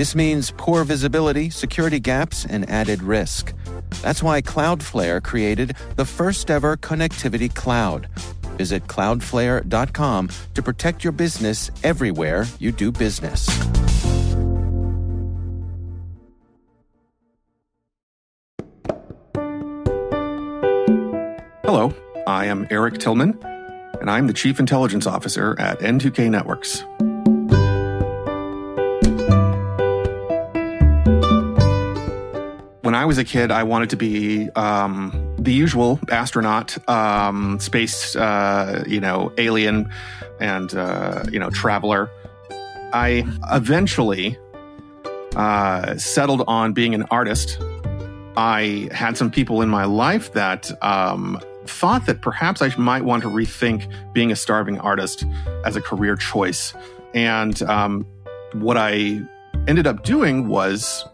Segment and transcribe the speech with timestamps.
[0.00, 3.52] This means poor visibility, security gaps, and added risk.
[4.00, 8.08] That's why Cloudflare created the first ever connectivity cloud.
[8.56, 13.46] Visit cloudflare.com to protect your business everywhere you do business.
[21.62, 21.94] Hello,
[22.26, 23.38] I am Eric Tillman,
[24.00, 26.84] and I'm the Chief Intelligence Officer at N2K Networks.
[33.10, 39.00] Was a kid, I wanted to be um, the usual astronaut, um, space, uh, you
[39.00, 39.90] know, alien,
[40.38, 42.08] and uh, you know, traveler.
[42.92, 44.38] I eventually
[45.34, 47.58] uh, settled on being an artist.
[48.36, 53.24] I had some people in my life that um, thought that perhaps I might want
[53.24, 55.24] to rethink being a starving artist
[55.64, 56.74] as a career choice.
[57.12, 58.06] And um,
[58.52, 59.20] what I
[59.66, 61.04] ended up doing was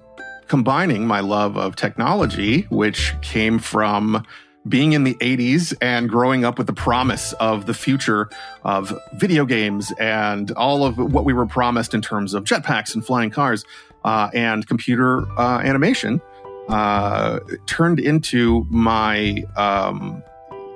[0.48, 4.24] combining my love of technology, which came from
[4.68, 8.28] being in the 80s and growing up with the promise of the future
[8.64, 13.04] of video games and all of what we were promised in terms of jetpacks and
[13.04, 13.64] flying cars
[14.04, 16.20] uh, and computer uh, animation,
[16.68, 20.22] uh, turned into my um,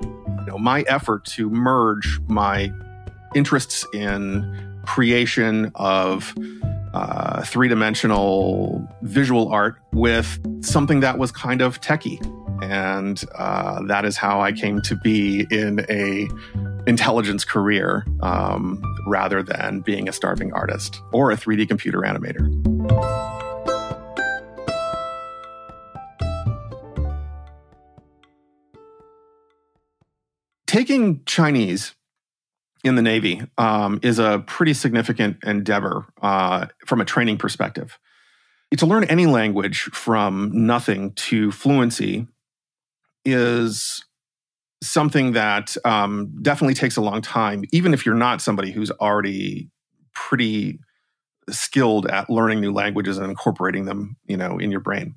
[0.03, 2.73] you know my effort to merge my
[3.35, 6.35] interests in creation of
[6.95, 12.21] uh, three dimensional visual art with something that was kind of techie.
[12.63, 16.29] And uh, that is how I came to be in a
[16.87, 22.49] intelligence career um, rather than being a starving artist or a 3D computer animator.
[30.67, 31.95] Taking Chinese
[32.85, 37.99] in the Navy um, is a pretty significant endeavor uh, from a training perspective.
[38.77, 42.27] To learn any language from nothing to fluency
[43.25, 44.05] is
[44.83, 49.69] something that um, definitely takes a long time, even if you're not somebody who's already
[50.15, 50.79] pretty
[51.51, 55.17] skilled at learning new languages and incorporating them, you know, in your brain.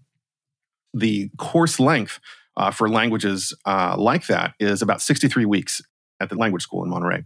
[0.93, 2.19] The course length
[2.57, 5.81] uh, for languages uh, like that is about 63 weeks
[6.19, 7.23] at the language school in Monterey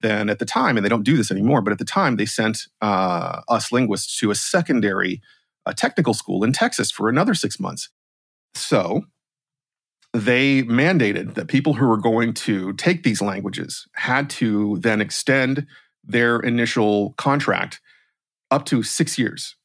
[0.00, 2.26] then at the time, and they don't do this anymore, but at the time they
[2.26, 5.20] sent uh, us linguists to a secondary
[5.64, 7.88] uh, technical school in Texas for another six months.
[8.54, 9.02] So
[10.12, 15.66] they mandated that people who were going to take these languages had to then extend
[16.04, 17.80] their initial contract
[18.50, 19.56] up to six years.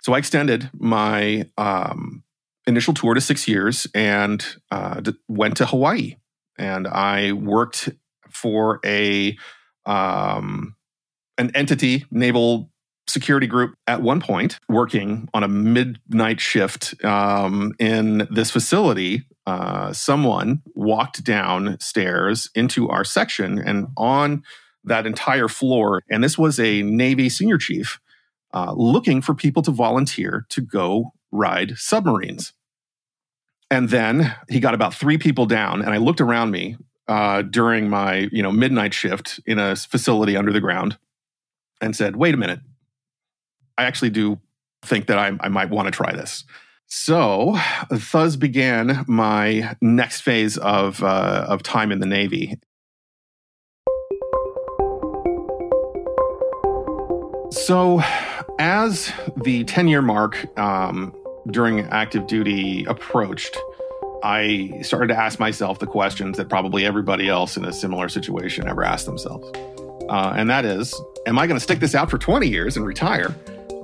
[0.00, 2.22] So I extended my um,
[2.66, 6.16] initial tour to six years and uh, went to Hawaii.
[6.58, 7.90] And I worked
[8.36, 9.36] for a
[9.86, 10.76] um,
[11.38, 12.70] an entity, naval
[13.08, 19.22] security group, at one point working on a midnight shift um, in this facility.
[19.46, 24.42] Uh, someone walked downstairs into our section and on
[24.84, 28.00] that entire floor, and this was a Navy senior chief
[28.52, 32.52] uh, looking for people to volunteer to go ride submarines.
[33.70, 36.76] And then he got about three people down, and I looked around me
[37.08, 40.98] uh, during my you know midnight shift in a facility under the ground
[41.80, 42.60] and said, "Wait a minute,
[43.78, 44.40] I actually do
[44.82, 46.44] think that I, I might want to try this."
[46.88, 47.58] So,
[47.90, 52.58] thus began my next phase of uh, of time in the Navy.
[57.50, 58.00] So,
[58.58, 61.14] as the ten year mark um,
[61.50, 63.56] during active duty approached,
[64.26, 68.66] I started to ask myself the questions that probably everybody else in a similar situation
[68.66, 69.48] ever asked themselves.
[70.08, 72.84] Uh, and that is, am I going to stick this out for 20 years and
[72.84, 73.32] retire?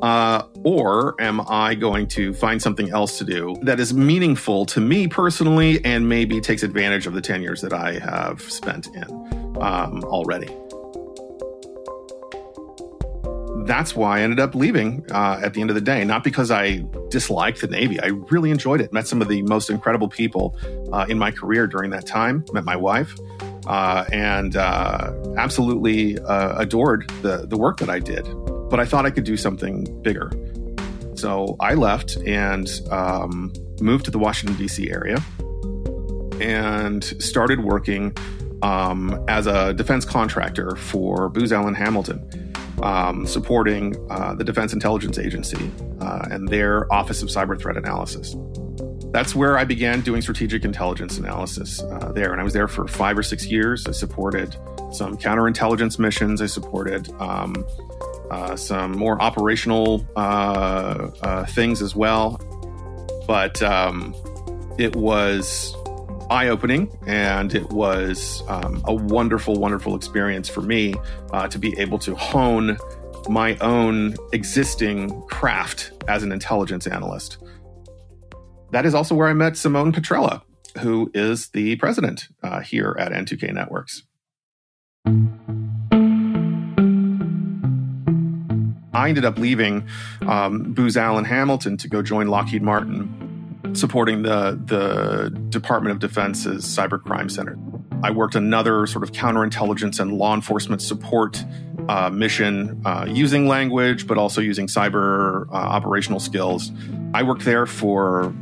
[0.03, 4.81] Uh, or am I going to find something else to do that is meaningful to
[4.81, 9.05] me personally and maybe takes advantage of the 10 years that I have spent in
[9.61, 10.49] um, already?
[13.67, 16.05] That's why I ended up leaving uh, at the end of the day.
[16.05, 18.01] Not because I disliked the Navy.
[18.01, 18.93] I really enjoyed it.
[18.93, 20.57] Met some of the most incredible people
[20.93, 22.45] uh, in my career during that time.
[22.53, 23.17] Met my wife,
[23.67, 28.25] uh, and uh, absolutely uh, adored the the work that I did.
[28.69, 30.31] But I thought I could do something bigger.
[31.15, 34.91] So I left and um, moved to the Washington, D.C.
[34.91, 35.23] area
[36.41, 38.17] and started working
[38.63, 42.27] um, as a defense contractor for Booz Allen Hamilton,
[42.83, 45.71] um, supporting uh, the Defense Intelligence Agency
[46.01, 48.37] uh, and their Office of Cyber Threat Analysis.
[49.13, 52.33] That's where I began doing strategic intelligence analysis uh, there.
[52.33, 53.87] And I was there for five or six years.
[53.87, 54.57] I supported
[54.91, 56.41] some counterintelligence missions.
[56.41, 57.67] I supported um,
[58.31, 62.41] uh, some more operational uh, uh things as well.
[63.27, 64.15] But um,
[64.79, 65.77] it was
[66.33, 70.95] eye opening and it was um, a wonderful, wonderful experience for me
[71.33, 72.79] uh, to be able to hone
[73.29, 77.37] my own existing craft as an intelligence analyst.
[78.71, 80.41] That is also where I met Simone Petrella,
[80.81, 84.03] who is the president uh, here at N2K Networks.
[88.95, 89.87] I ended up leaving
[90.27, 93.22] um, Booz Allen Hamilton to go join Lockheed Martin,
[93.73, 97.59] supporting the, the Department of Defense's Cybercrime Center.
[98.03, 101.45] I worked another sort of counterintelligence and law enforcement support
[101.89, 106.73] uh, mission uh, using language, but also using cyber uh, operational skills.
[107.15, 108.35] I worked there for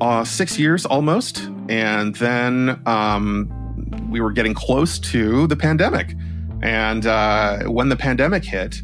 [0.00, 1.48] uh, six years almost.
[1.68, 6.14] And then um, we were getting close to the pandemic.
[6.62, 8.82] And uh, when the pandemic hit,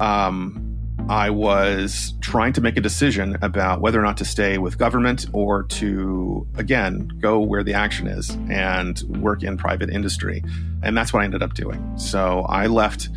[0.00, 0.63] um,
[1.08, 5.26] I was trying to make a decision about whether or not to stay with government
[5.34, 10.42] or to, again, go where the action is and work in private industry.
[10.82, 11.98] And that's what I ended up doing.
[11.98, 13.10] So I left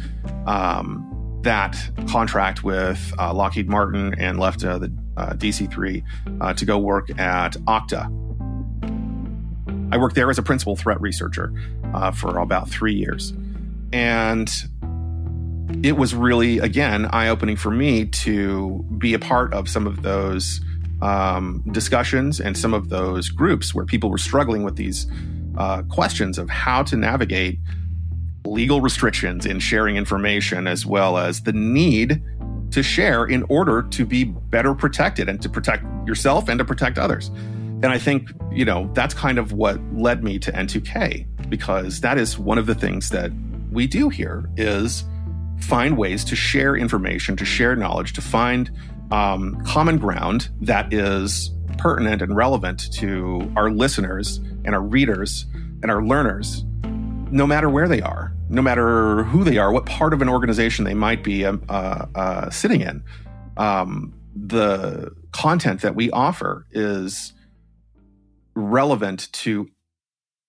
[0.48, 1.78] um, that
[2.10, 6.04] contract with uh, Lockheed Martin and left uh, the uh, DC3
[6.42, 8.06] uh, to go work at Okta.
[9.94, 11.54] I worked there as a principal threat researcher
[11.94, 13.34] uh, for about three years.
[13.94, 14.52] And
[15.84, 20.02] it was really, again, eye opening for me to be a part of some of
[20.02, 20.62] those
[21.02, 25.08] um, discussions and some of those groups where people were struggling with these
[25.58, 27.60] uh, questions of how to navigate
[28.46, 32.22] legal restrictions in sharing information, as well as the need
[32.72, 36.98] to share in order to be better protected and to protect yourself and to protect
[36.98, 37.28] others.
[37.28, 42.18] And I think, you know, that's kind of what led me to N2K because that
[42.18, 43.32] is one of the things that
[43.72, 45.04] we do here is
[45.60, 48.72] find ways to share information, to share knowledge, to find
[49.12, 55.46] um, common ground that is pertinent and relevant to our listeners and our readers
[55.82, 56.66] and our learners,
[57.32, 60.86] no matter where they are no matter who they are, what part of an organization
[60.86, 63.04] they might be um, uh, uh, sitting in.
[63.58, 67.34] Um, the content that we offer is
[68.56, 69.70] relevant to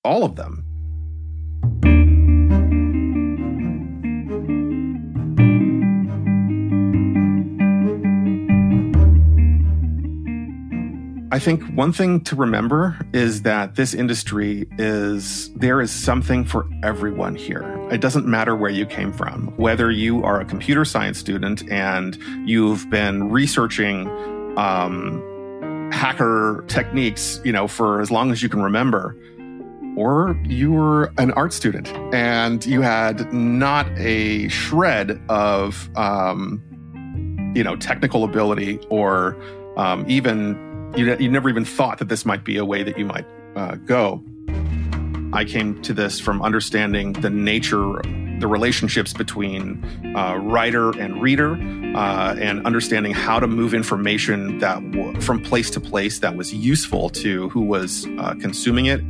[0.04, 0.64] all of them.
[11.38, 16.68] I think one thing to remember is that this industry is, there is something for
[16.82, 17.62] everyone here.
[17.92, 22.18] It doesn't matter where you came from, whether you are a computer science student and
[22.44, 24.08] you've been researching,
[24.58, 25.22] um,
[25.92, 29.16] hacker techniques, you know, for as long as you can remember,
[29.96, 36.60] or you were an art student and you had not a shred of, um,
[37.54, 39.40] you know, technical ability or
[39.76, 43.04] um, even you, you never even thought that this might be a way that you
[43.04, 43.26] might
[43.56, 44.22] uh, go.
[45.32, 48.00] I came to this from understanding the nature,
[48.40, 49.84] the relationships between
[50.16, 51.52] uh, writer and reader,
[51.94, 56.54] uh, and understanding how to move information that w- from place to place that was
[56.54, 59.02] useful to who was uh, consuming it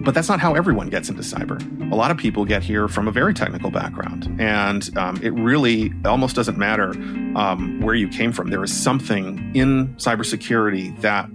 [0.00, 1.60] but that's not how everyone gets into cyber.
[1.92, 5.92] A lot of people get here from a very technical background, and um, it really
[6.04, 6.90] almost doesn't matter
[7.36, 8.50] um, where you came from.
[8.50, 11.28] There is something in cybersecurity that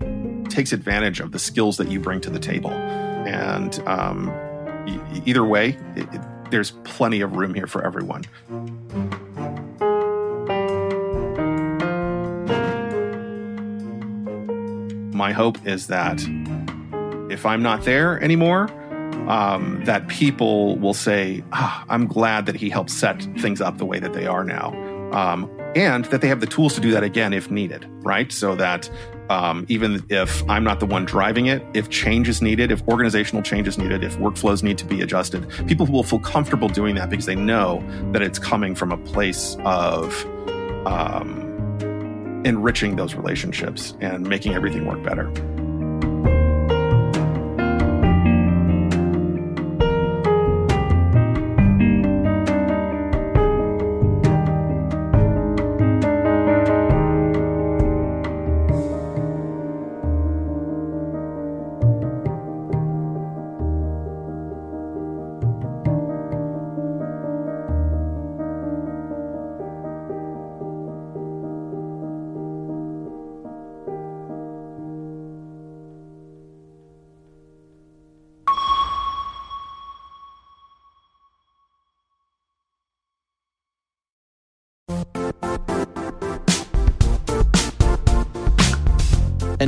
[0.50, 2.72] takes advantage of the skills that you bring to the table.
[2.72, 4.32] And um,
[5.26, 8.24] either way, it, it, there's plenty of room here for everyone.
[15.14, 16.20] My hope is that
[17.36, 18.72] if I'm not there anymore,
[19.30, 23.86] um, that people will say, ah, I'm glad that he helped set things up the
[23.86, 24.74] way that they are now.
[25.12, 28.32] Um, and that they have the tools to do that again if needed, right?
[28.32, 28.90] So that
[29.30, 33.44] um, even if I'm not the one driving it, if change is needed, if organizational
[33.44, 37.10] change is needed, if workflows need to be adjusted, people will feel comfortable doing that
[37.10, 40.26] because they know that it's coming from a place of
[40.88, 41.42] um,
[42.46, 45.30] enriching those relationships and making everything work better.